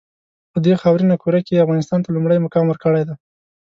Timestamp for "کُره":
1.23-1.39